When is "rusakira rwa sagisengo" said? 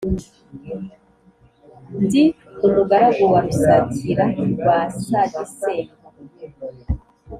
3.45-5.95